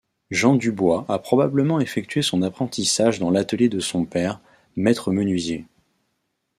Jean 0.31 0.55
Dubois 0.55 1.05
a 1.09 1.19
probablement 1.19 1.79
effectué 1.79 2.23
son 2.23 2.41
apprentissage 2.41 3.19
dans 3.19 3.29
l'atelier 3.29 3.69
de 3.69 3.79
son 3.79 4.03
père, 4.03 4.39
maître 4.75 5.11
menuisier. 5.11 5.67